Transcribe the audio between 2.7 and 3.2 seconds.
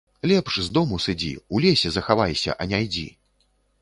не ідзі.